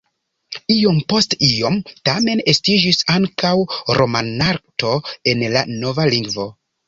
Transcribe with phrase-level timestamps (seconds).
[0.75, 1.75] Iom post iom
[2.09, 3.53] tamen estiĝis ankaŭ
[3.99, 4.95] romanarto
[5.35, 6.49] en la nova lingvo.